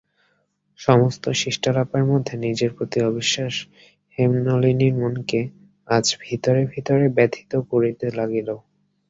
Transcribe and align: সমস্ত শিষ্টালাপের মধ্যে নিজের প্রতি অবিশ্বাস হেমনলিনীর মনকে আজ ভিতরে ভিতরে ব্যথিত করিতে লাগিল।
সমস্ত 0.79 1.23
শিষ্টালাপের 1.41 2.03
মধ্যে 2.05 2.33
নিজের 2.45 2.71
প্রতি 2.77 2.99
অবিশ্বাস 3.09 3.53
হেমনলিনীর 4.17 4.93
মনকে 4.95 5.41
আজ 5.87 6.05
ভিতরে 6.21 6.61
ভিতরে 6.73 7.05
ব্যথিত 7.17 7.51
করিতে 7.71 8.05
লাগিল। 8.17 8.49